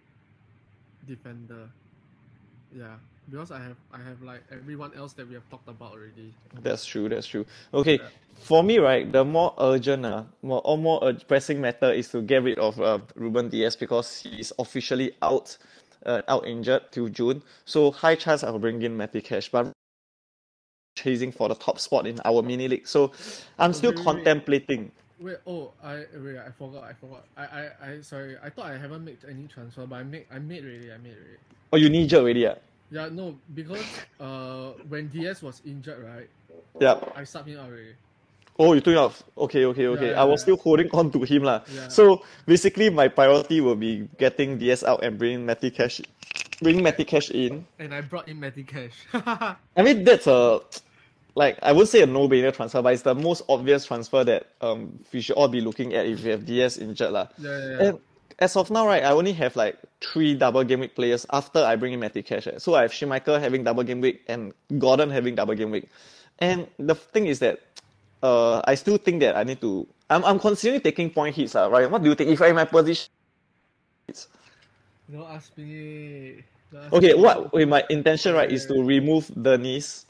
[1.05, 1.69] defender.
[2.71, 2.97] Yeah,
[3.29, 6.35] because I have I have like everyone else that we have talked about already.
[6.61, 7.09] That's true.
[7.09, 7.45] That's true.
[7.73, 8.09] Okay, Yeah.
[8.35, 12.21] for me, right, the more urgent, uh, more or more ur- pressing matter is to
[12.21, 15.57] get rid of uh, Ruben Dias because he is officially out,
[16.05, 17.41] uh, out injured till June.
[17.65, 19.71] So high chance I will bring in Matty Cash, but
[20.95, 22.87] chasing for the top spot in our mini league.
[22.87, 23.11] So
[23.59, 24.23] I'm still Wait, wait, wait.
[24.23, 24.91] contemplating.
[25.19, 27.25] Wait, oh, I wait, I forgot, I forgot.
[27.37, 30.39] I, I, I, sorry, I thought I haven't made any transfer, but I made, I
[30.39, 31.37] made already, I made already.
[31.73, 32.55] Oh, you need already, yeah.
[32.89, 33.85] Yeah, no, because
[34.19, 36.29] uh, when Dias was injured, right,
[36.79, 36.99] Yeah.
[37.15, 37.93] I subbed him out already.
[38.61, 39.23] Oh, you took it off.
[39.33, 40.11] Okay, okay, okay.
[40.13, 40.53] Yeah, I was yeah.
[40.53, 41.65] still holding on to him lah.
[41.65, 41.89] Yeah.
[41.89, 46.05] So basically, my priority will be getting DS out and bringing Matty Cash,
[46.61, 47.65] bring Matty Cash in.
[47.81, 48.93] And I brought in Matty Cash.
[49.17, 50.61] I mean, that's a
[51.33, 54.93] like I would say a no-brainer transfer, but it's the most obvious transfer that um
[55.09, 57.33] we should all be looking at if we have DS injured lah.
[57.41, 57.83] yeah, yeah, yeah.
[57.89, 57.93] And
[58.37, 61.75] as of now, right, I only have like three double game week players after I
[61.77, 62.45] bring in Matty Cash.
[62.45, 62.57] eh.
[62.61, 65.89] So I have Schmeichel having double game week and Gordon having double game week.
[66.39, 67.61] And the thing is that
[68.23, 69.87] uh, I still think that I need to.
[70.09, 71.89] I'm, I'm considering taking point hits, uh, right?
[71.89, 72.29] What do you think?
[72.31, 73.09] If I'm in my position.
[75.11, 76.43] Don't ask me.
[76.75, 77.15] Ask Okay, me.
[77.15, 80.05] what okay, my intention right is to remove Dennis.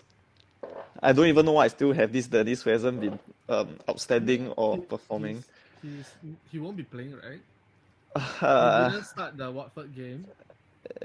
[1.01, 3.19] I don't even know why I still have this Dennis who hasn't been
[3.49, 5.43] um, outstanding or performing.
[5.81, 7.41] He's, he's, he won't be playing, right?
[8.41, 10.29] Uh, he didn't start the Watford game.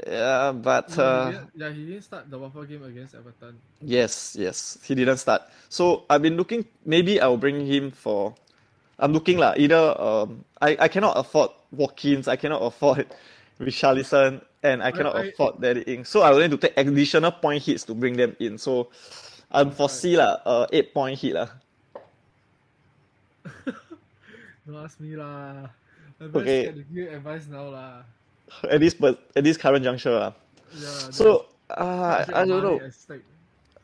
[0.06, 3.58] Yeah, but he uh, didn't- yeah, he didn't start the Watford game against Everton.
[3.82, 5.42] yes, yes, he didn't start.
[5.68, 6.64] So I've been looking.
[6.84, 8.34] Maybe I'll bring him for.
[8.98, 9.52] I'm looking lah.
[9.56, 12.28] Either um, I I cannot afford Watkins.
[12.28, 13.04] I cannot afford
[13.60, 16.08] Richarlison, and I cannot I- afford Danny Ings.
[16.08, 18.56] So I will need to take additional point hits to bring them in.
[18.56, 18.88] So
[19.52, 21.48] I'm foresee lah, uh, eight point hit lah.
[24.66, 25.68] Don't ask me lah.
[26.18, 26.72] I'm Okay.
[26.88, 28.02] give advice now lah.
[28.70, 30.34] At this per- at this current juncture.
[30.74, 31.10] Yeah.
[31.10, 32.80] So uh, I don't know.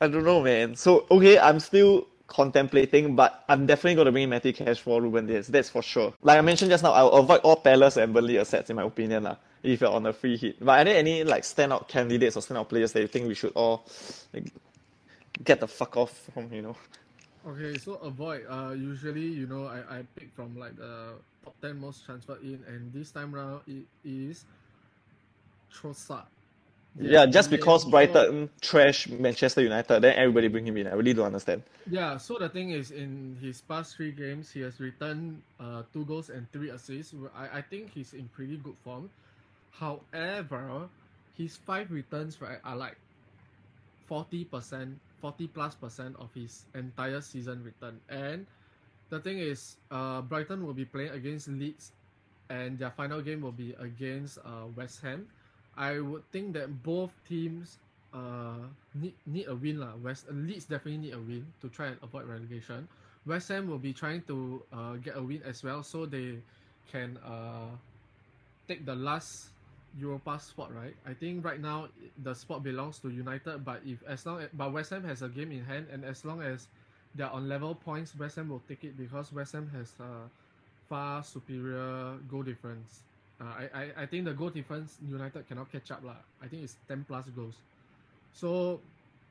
[0.01, 0.75] I don't know, man.
[0.77, 5.27] So okay, I'm still contemplating, but I'm definitely going to bring Matty Cash for Ruben
[5.27, 5.49] Dias.
[5.49, 6.15] That's for sure.
[6.23, 9.25] Like I mentioned just now, I'll avoid all Palace and Burnley assets in my opinion,
[9.25, 9.37] lah.
[9.63, 12.69] If you're on a free hit, but are there any like standout candidates or standout
[12.69, 13.87] players that you think we should all
[14.33, 14.53] like,
[15.45, 16.53] get the fuck off from?
[16.53, 16.77] You know.
[17.47, 18.47] Okay, so avoid.
[18.49, 22.63] Uh, usually, you know, I, I pick from like the top 10 most transferred in,
[22.69, 24.45] and this time round it is
[25.75, 26.27] Trossard.
[27.01, 30.87] Yeah, just and because so- Brighton trash Manchester United, then everybody bring him in.
[30.87, 31.63] I really don't understand.
[31.91, 36.05] Yeah, so the thing is, in his past three games, he has returned uh, two
[36.05, 37.15] goals and three assists.
[37.35, 39.11] I, I think he's in pretty good form.
[39.73, 40.89] However,
[41.37, 42.97] his five returns right are like
[44.07, 48.03] forty percent, forty plus percent of his entire season return.
[48.11, 48.51] And
[49.15, 51.95] the thing is, uh, Brighton will be playing against Leeds,
[52.51, 55.31] and their final game will be against uh, West Ham.
[55.79, 57.79] I would think that both teams
[58.13, 59.97] uh need need a win lah.
[60.05, 62.85] West Leeds definitely need a win to try and avoid relegation.
[63.25, 66.37] West Ham will be trying to uh, get a win as well, so they
[66.93, 67.73] can uh
[68.69, 69.49] take the last
[69.99, 70.75] Europa spot.
[70.75, 70.95] Right?
[71.07, 71.89] I think right now
[72.23, 75.29] the spot belongs to United, but if as long as, but West Ham has a
[75.29, 76.69] game in hand, and as long as
[77.15, 80.29] they're on level points, West Ham will take it because West Ham has a
[80.89, 83.03] far superior goal difference.
[83.41, 86.21] Uh, I, I, I think the goal difference United cannot catch up lah.
[86.43, 87.55] I think it's ten plus goals.
[88.33, 88.81] So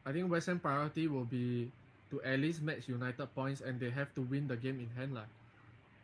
[0.06, 1.72] I think West Ham priority will be
[2.12, 5.14] to at least match United points and they have to win the game in hand
[5.16, 5.26] lah.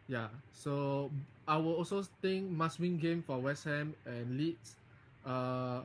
[0.08, 0.28] Yeah.
[0.54, 1.12] So
[1.48, 4.76] I will also think must win game for West Ham and Leeds.
[5.26, 5.82] Uh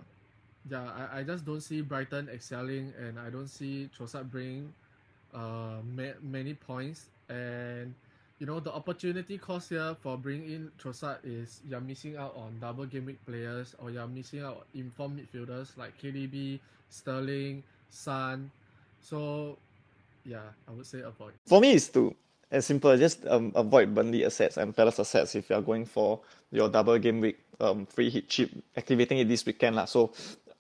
[0.71, 4.73] yeah, I, I just don't see Brighton excelling and I don't see Trossard bringing
[5.35, 7.95] uh ma- many points and
[8.39, 12.59] you know the opportunity cost here for bringing in Trossard is you're missing out on
[12.61, 16.59] double game players or you're missing out informed midfielders like KDB,
[16.91, 18.51] Sterling, Son.
[19.01, 19.57] So
[20.25, 21.33] yeah, I would say avoid.
[21.47, 22.15] For me, it's to
[22.53, 26.21] as simple just um, avoid Burnley assets and Palace assets if you're going for
[26.53, 29.75] your double game week um, free hit chip, activating it this weekend.
[29.75, 29.87] lah.
[29.87, 30.13] So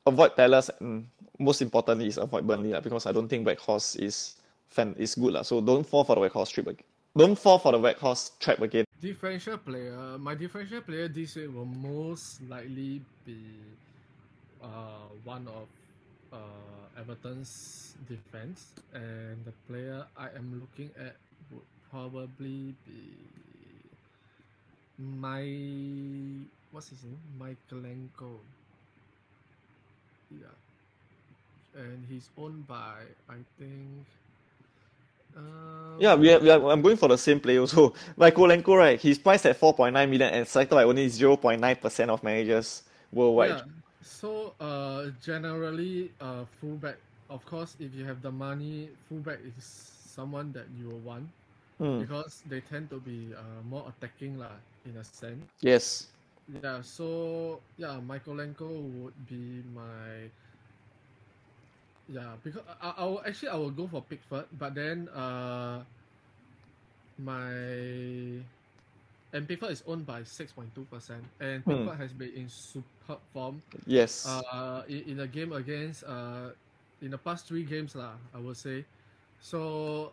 [0.07, 1.07] avoid Palace and
[1.39, 4.41] most importantly is avoid Burnley lah, because I don't think Weghorst is
[4.73, 5.37] fan is good.
[5.37, 5.45] lah.
[5.45, 6.89] So don't fall for the Weghorst trip again.
[7.13, 8.89] Don't fall for the Weghorst trap again.
[8.97, 13.37] Differential player, my differential player this week will most likely be
[14.65, 15.69] uh, one of
[16.33, 21.21] uh, Everton's defense, and the player I am looking at
[21.93, 23.03] probably be
[24.99, 25.45] my
[26.73, 28.39] what's his name, Mykolenko.
[30.31, 30.57] Yeah,
[31.77, 34.07] and he's owned by I think.
[35.37, 37.91] Uh, Yeah, we are, we are, I'm going for the same player also.
[38.19, 39.01] Mykolenko, right?
[39.01, 43.51] He's priced at 4.9 million and selected by only 0.9% of managers worldwide.
[43.51, 43.63] Yeah.
[44.03, 46.97] So uh generally uh fullback
[47.31, 51.29] of course if you have the money fullback is someone that you will want
[51.83, 55.47] Hmm, because they tend to be uh, more attacking lah in a sense.
[55.61, 56.09] Yes.
[56.51, 60.31] Yeah, so yeah, Mykolenko would be my
[62.09, 65.83] yeah because I, I will actually I will go for Pickford, but then uh
[67.19, 67.53] my
[69.33, 71.87] and Pickford is owned by six point two percent, and Hmm.
[71.87, 73.63] Pickford has been in superb form.
[73.87, 74.45] Yes.
[74.53, 76.51] Uh, in, in a game against uh
[77.01, 78.85] in the past three games lah, I would say.
[79.41, 80.13] So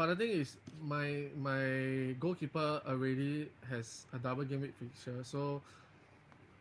[0.00, 5.60] but the thing is, my my goalkeeper already has a double game week fixture, so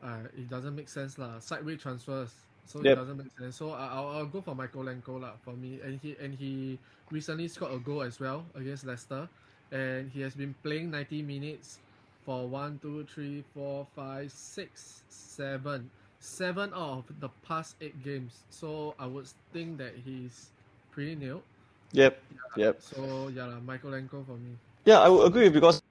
[0.04, 1.40] uh, it doesn't make sense lah.
[1.40, 2.36] Sideway transfers,
[2.68, 3.56] so it doesn't make sense.
[3.56, 6.76] So I, I'll, I'll go for Mykolenko lah for me, and he and he
[7.16, 9.24] recently scored a goal as well against Leicester,
[9.72, 11.80] and he has been playing 90 minutes
[12.28, 15.88] for one, two, three, four, five, six, seven,
[16.20, 18.44] seven out of the past eight games.
[18.52, 20.52] So I would think that he's
[20.92, 21.48] pretty nailed.
[21.92, 22.14] Yep.
[22.58, 22.82] Yep.
[22.82, 24.58] So yeah, lah, Mykolenko for me.
[24.86, 25.82] Yeah, I would agree because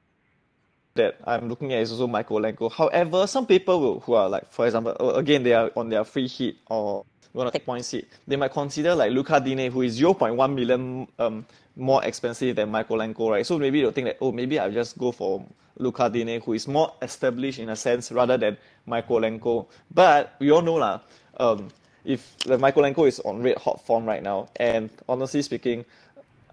[0.95, 2.71] that I'm looking at is also Mykolenko.
[2.73, 6.05] However, some people will, who are like, for example, uh, again, they are on their
[6.05, 7.05] free hit or
[7.39, 11.47] gonna take point seat, they might consider like Luca Digne, who is 0.1 million um
[11.77, 13.47] more expensive than Mykolenko, right?
[13.47, 15.45] So maybe they'll think that oh maybe I'll just go for
[15.79, 18.57] Luca Digne, who is more established in a sense rather than
[18.89, 19.67] Mykolenko.
[19.95, 21.01] But we all know lah,
[21.39, 21.69] um,
[22.09, 25.85] if the Mykolenko is on red hot form right now, and honestly speaking,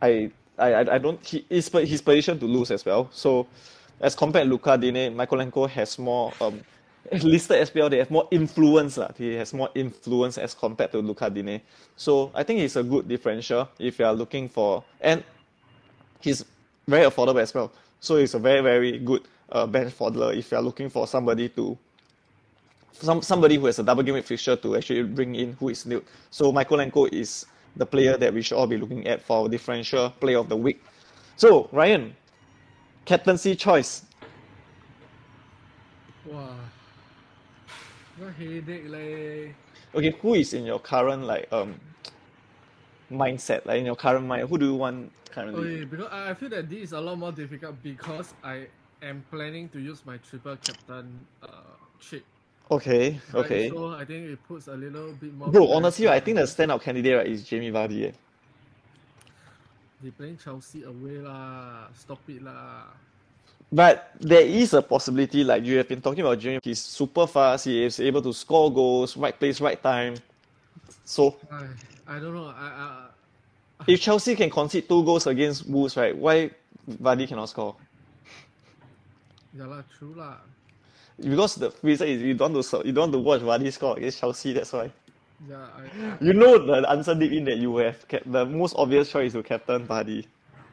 [0.01, 3.09] I I I don't he is his position to lose as well.
[3.13, 3.47] So
[4.01, 6.59] as compared to Luca Digne, Mykolenko has more um
[7.11, 9.11] listed SPL they have more influence lah.
[9.17, 11.61] He has more influence as compared to Luca Digne.
[11.95, 15.23] So I think he's a good differential if you are looking for and
[16.19, 16.43] he's
[16.85, 17.71] very affordable as well.
[18.01, 21.47] So it's a very very good uh, bench fodder if you are looking for somebody
[21.49, 21.77] to
[22.99, 25.85] some somebody who has a double game week fixture to actually bring in who is
[25.85, 26.03] new.
[26.31, 30.39] So Mykolenko is the player that we should all be looking at for differential player
[30.39, 30.81] of the week.
[31.35, 32.15] So Ryan,
[33.05, 34.03] captaincy choice.
[36.25, 36.55] Wow.
[38.17, 39.51] What headache leh.
[39.93, 41.75] Okay, who is in your current like um
[43.11, 43.65] mindset?
[43.65, 45.83] Like in your current mind, who do you want currently?
[45.83, 48.67] Okay, because I I feel that this is a lot more difficult because I
[49.03, 52.23] am planning to use my triple captain uh chip.
[52.71, 53.45] Okay, right?
[53.45, 53.69] okay.
[53.69, 55.49] So I think it puts a little bit more.
[55.49, 58.09] Bro, honestly, I think the standout candidate right, is Jamie Vardy.
[58.09, 58.11] Eh.
[60.01, 61.87] They playing Chelsea away lah.
[61.93, 62.89] Stop it lah.
[63.71, 67.65] But there is a possibility, like you have been talking about Jamie, he's super fast,
[67.65, 70.15] he is able to score goals, right place, right time.
[71.03, 71.65] So I
[72.07, 72.53] I don't know.
[72.55, 73.09] I,
[73.81, 76.51] I if Chelsea can concede two goals against Wolves, right, why
[76.89, 77.75] Vardy cannot score?
[79.55, 80.43] yeah lah, true lah.
[81.19, 83.97] Because the reason is you don't want to you don't want to watch Vardy score
[83.97, 84.91] against Chelsea, that's why.
[85.47, 89.09] Yeah, I, You know the answer deep in that you have kept the most obvious
[89.11, 90.27] choice to captain Vardy.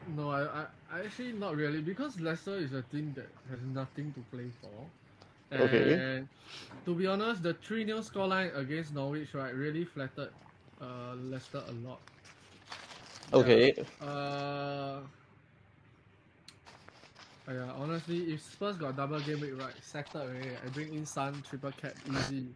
[0.07, 4.13] no, I, I, I actually not really because Leicester is a team that has nothing
[4.13, 4.87] to play for.
[5.51, 6.03] And Okay.
[6.85, 10.31] to be honest, the 3 0 scoreline against Norwich, right, really flattered
[10.81, 12.01] uh, Leicester a lot.
[13.33, 13.53] Yeah.
[13.53, 13.85] Okay.
[14.01, 15.01] Uh,
[17.51, 20.51] yeah, honestly, if Spurs got double game week, right, settled already.
[20.65, 22.47] I bring in Son, triple cap, easy.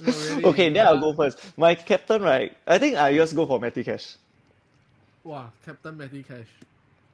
[0.00, 1.38] No, really, Okay, then I'll uh, go first.
[1.56, 2.56] My captain, right?
[2.66, 4.16] I think I just go for Matty Cash.
[5.22, 6.48] Wow, Captain Matty Cash.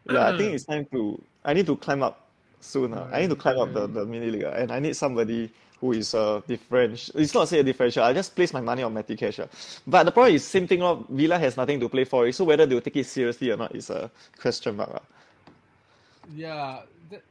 [0.09, 1.23] Yeah, I think it's time to.
[1.45, 2.29] I need to climb up
[2.61, 2.95] soon.
[2.95, 3.09] ah.
[3.13, 5.93] I need to climb up the, the mini league, ah, and I need somebody who
[5.93, 7.21] is a differential.
[7.21, 8.03] It's not say a differential.
[8.05, 9.41] I just place my money on Matty Cash.
[9.41, 9.49] ah.
[9.87, 10.81] But the problem is same thing.
[10.81, 12.31] lor, Villa has nothing to play for.
[12.33, 14.91] So whether they'll take it seriously or not is a question mark.
[14.95, 15.20] ah.
[16.29, 17.23] Yeah, that,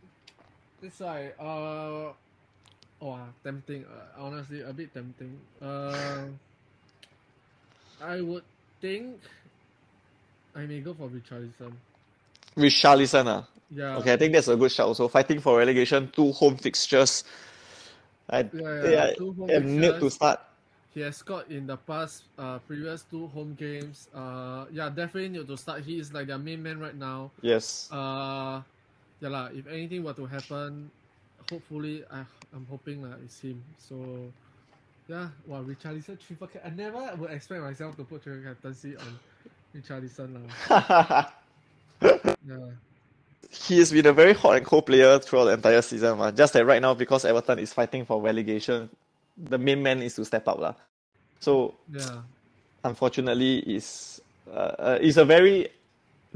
[0.81, 1.29] that's why.
[1.39, 2.13] Uh,
[3.01, 3.85] oh, tempting.
[3.85, 5.39] Uh, honestly, a bit tempting.
[5.61, 6.27] Uh,
[8.01, 8.43] I would
[8.81, 9.21] think
[10.55, 11.73] I may go for Richarlison.
[12.57, 13.47] Richarlison, ah.
[13.69, 13.97] Yeah.
[13.97, 14.87] Okay, I think that's a good shout.
[14.87, 17.23] Also, fighting for relegation, two home fixtures.
[18.29, 20.39] I, Yeah, yeah, yeah, two home and need to start.
[20.93, 24.07] He has scored in the past, uh, previous two home games.
[24.13, 25.83] Uh, yeah, definitely need to start.
[25.83, 27.31] He is like their main man right now.
[27.41, 27.89] Yes.
[27.91, 28.61] Uh,
[29.21, 29.49] yeah lah.
[29.53, 30.91] If anything were to happen,
[31.49, 33.63] hopefully, I I'm hoping lah it's him.
[33.77, 34.33] So,
[35.07, 35.29] yeah.
[35.45, 36.63] Wow, Richarlison triple cap.
[36.65, 39.19] I never would expect myself to put triple captaincy on
[39.75, 40.51] Richarlison lah.
[42.45, 42.75] Yeah.
[43.49, 46.17] he has been a very hot and cold player throughout the entire season.
[46.19, 46.35] Man.
[46.35, 48.89] Just that right now, because Everton is fighting for relegation,
[49.37, 50.59] the main man is to step up.
[50.59, 50.75] lah.
[51.39, 52.21] So Yeah.
[52.83, 55.69] unfortunately, is uh, uh, it's a very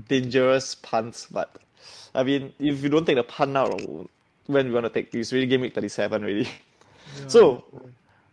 [0.07, 1.27] dangerous punt.
[1.31, 1.55] But
[2.15, 3.79] I mean, if you don't take the pun out,
[4.47, 6.41] when we want to take, it's really game week 37 already.
[6.43, 7.27] yeah.
[7.27, 7.63] So-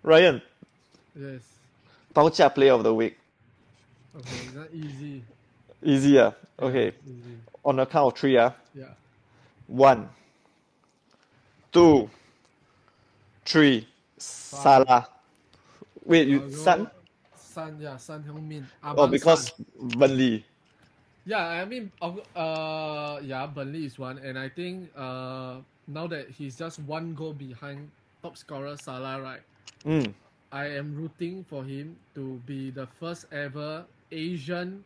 [0.02, 0.40] Ryan,
[1.14, 1.42] Yes.
[2.14, 3.18] Paucha player of the week.
[4.16, 5.22] Okay, it's not easy.
[5.82, 6.32] Easy, ah.
[6.58, 7.36] Yeah, Okay, Easy.
[7.64, 8.52] on the count of three, ah.
[8.74, 8.86] Yeah.
[9.66, 10.08] One,
[11.72, 12.08] two,
[13.44, 13.86] three.
[14.18, 15.06] Salah.
[16.04, 16.90] Wait, you Son?
[17.36, 18.66] Son, yeah, Son Heung-min.
[18.82, 19.66] Oh, because Son.
[19.98, 20.44] Burnley.
[21.30, 26.30] Yeah, I mean, of- uh, yeah, Burnley is one, and I think uh, now that
[26.30, 27.90] he's just one goal behind
[28.22, 29.42] top scorer Salah, right?
[29.84, 30.14] Mm.
[30.52, 34.84] I am rooting for him to be the first ever Asian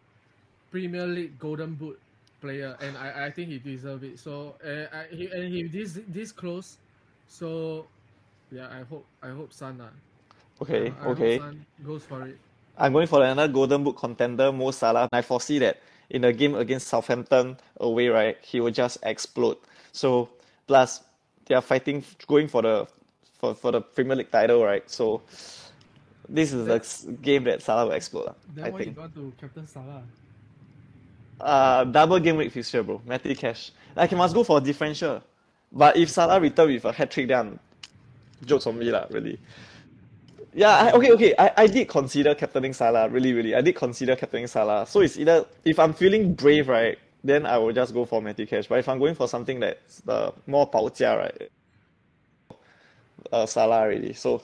[0.71, 2.01] Premier League Golden Boot
[2.41, 4.19] player, and I, I think he deserves it.
[4.19, 6.79] So, uh, I, he, and he this this close,
[7.27, 7.87] so
[8.51, 9.91] yeah, I hope I hope Son uh,
[10.61, 11.43] Okay, I okay.
[11.85, 12.39] goes for it.
[12.77, 15.03] I'm going for another Golden Boot contender, Mo Salah.
[15.03, 15.79] And I foresee that
[16.11, 19.57] in the game against Southampton away, right, he will just explode.
[19.93, 20.29] So
[20.67, 21.03] plus
[21.47, 22.87] they are fighting, going for the
[23.39, 24.89] for, for the Premier League title, right?
[24.91, 25.23] So
[26.29, 28.35] this is the game that Salah will explode.
[28.55, 28.97] Then I why think.
[28.97, 30.03] you want to captain Salah?
[31.41, 33.03] Uh, double game week fixture, bro.
[33.05, 33.73] Matty Cash.
[33.95, 35.23] Like he must go for a differential.
[35.73, 37.59] But if Salah return with a hat trick, then
[38.45, 39.07] jokes on me, lah.
[39.11, 39.39] Really.
[40.55, 41.35] Yeah, I, okay, okay.
[41.39, 43.57] I, I did consider captaining Salah, really, really.
[43.57, 44.87] I did consider captaining Salah.
[44.87, 48.47] So it's either if I'm feeling brave, right, then I will just go for Matty
[48.47, 48.69] Cash.
[48.69, 51.51] But if I'm going for something that's the more 保价, right,
[53.33, 54.13] uh, Salah already.
[54.15, 54.43] So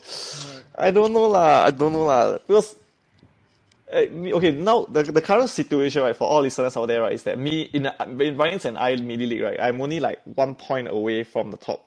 [0.76, 1.66] I don't know lah.
[1.66, 2.38] I don't know lah.
[2.46, 2.76] Because
[3.92, 4.06] uh,
[4.36, 7.38] okay, now the, the current situation right for all listeners out there right is that
[7.38, 7.90] me in,
[8.20, 11.56] in Ryan's and I mini league right, I'm only like one point away from the
[11.58, 11.86] top.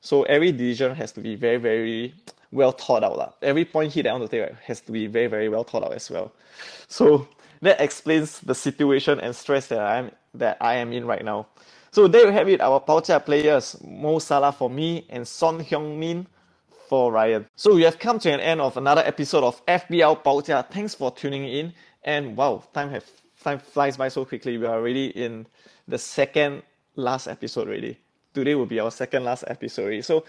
[0.00, 2.14] So every decision has to be very very
[2.52, 3.32] well thought out lah.
[3.42, 5.64] Every point hit that I want to take right, has to be very very well
[5.64, 6.32] thought out as well.
[6.88, 7.26] So
[7.62, 11.48] that explains the situation and stress that I'm that I am in right now.
[11.90, 15.98] So there you have it, our Paucha players, Mo Salah for me and Son Heung
[15.98, 16.26] Min
[16.88, 17.46] for Ryan.
[17.54, 20.66] So we have come to an end of another episode of FPL Paucha.
[20.70, 21.74] Thanks for tuning in.
[22.04, 23.04] And wow, time have
[23.42, 24.56] time flies by so quickly.
[24.56, 25.46] We are already in
[25.86, 26.62] the second
[26.96, 27.98] last episode already.
[28.34, 30.04] Today will be our second last episode.
[30.04, 30.24] So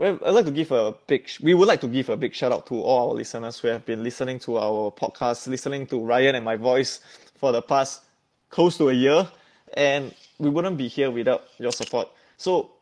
[0.00, 2.66] I'd like to give a big we would like to give a big shout out
[2.66, 6.44] to all our listeners who have been listening to our podcast, listening to Ryan and
[6.44, 7.00] my voice
[7.38, 8.02] for the past
[8.50, 9.28] close to a year.
[9.74, 12.08] And we wouldn't be here without your support.
[12.36, 12.72] So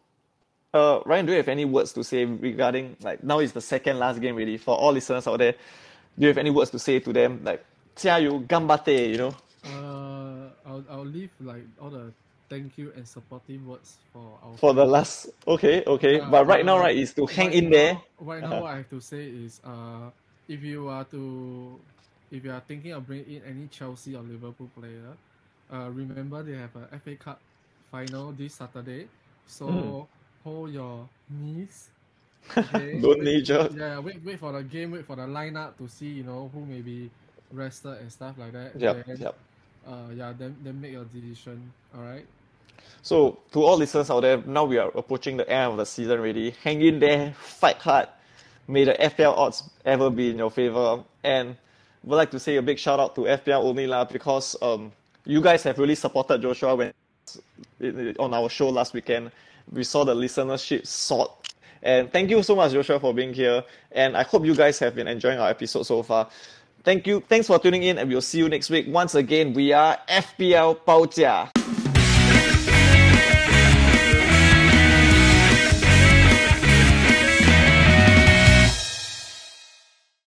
[0.72, 3.98] uh, Ryan, do you have any words to say regarding like now is the second
[3.98, 5.52] last game really for all listeners out there?
[5.52, 7.64] Do you have any words to say to them like
[7.96, 9.34] 加油 gambate, you know?
[9.64, 12.12] Uh, I'll I'll leave like all the
[12.48, 16.20] thank you and supportive words for our For the last okay, okay.
[16.20, 17.98] Uh, but right now right is to hang right in there.
[18.20, 20.10] Right now, what I have to say is, uh,
[20.48, 21.80] if you are to,
[22.30, 25.16] if you are thinking of bringing in any Chelsea or Liverpool player,
[25.72, 27.40] uh, remember they have a FA Cup
[27.90, 29.08] final this Saturday,
[29.46, 30.06] so Mm.
[30.44, 31.90] hold your knees.
[32.58, 33.00] Okay?
[33.00, 33.44] Don't Wait-.
[33.74, 36.64] Yeah, wait, wait for the game, wait for the lineup to see, you know, who
[36.66, 37.10] may be
[37.50, 38.72] rested and stuff like that.
[38.78, 39.34] Yep, Then, yep.
[39.86, 41.72] Uh, yeah, then then make your decision.
[41.94, 42.26] All right.
[43.02, 46.18] So to all listeners out there, now we are approaching the end of the season
[46.18, 46.50] already.
[46.62, 48.08] Hang in there, fight hard.
[48.66, 51.04] May the FPL odds ever be in your favor.
[51.22, 51.56] And
[52.02, 54.92] would like to say a big shout out to FPL only lah because um
[55.26, 56.92] you guys have really supported Joshua when
[58.18, 59.30] on our show last weekend.
[59.70, 61.30] We saw the listenership soared.
[61.82, 63.62] And thank you so much, Joshua, for being here.
[63.92, 66.28] And I hope you guys have been enjoying our episode so far.
[66.84, 67.20] Thank you.
[67.28, 68.86] Thanks for tuning in, and we'll see you next week.
[68.88, 71.50] Once again, we are FPL 报价。